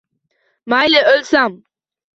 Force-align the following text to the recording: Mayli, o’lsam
Mayli, 0.71 1.03
o’lsam 1.13 1.63